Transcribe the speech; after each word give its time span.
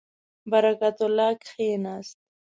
برکت 0.51 0.97
الله 1.07 1.29
کښېنست. 1.43 2.17